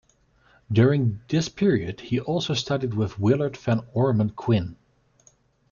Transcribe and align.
During 0.71 1.21
this 1.27 1.47
period 1.47 1.99
he 1.99 2.19
also 2.19 2.55
studied 2.55 2.95
with 2.95 3.19
Willard 3.19 3.55
Van 3.55 3.85
Orman 3.93 4.31
Quine. 4.31 4.75